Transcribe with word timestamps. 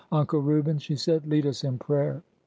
''Uncle 0.11 0.41
Reuben," 0.41 0.79
she 0.79 0.95
said, 0.95 1.27
lead 1.29 1.45
us 1.45 1.63
in 1.63 1.77
prayer." 1.77 2.23